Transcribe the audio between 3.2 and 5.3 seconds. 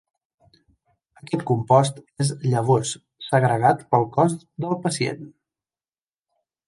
segregat pel cos del pacient.